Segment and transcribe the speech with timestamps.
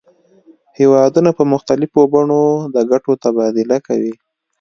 [0.77, 2.43] هیوادونه په مختلفو بڼو
[2.75, 4.13] د ګټو تبادله کوي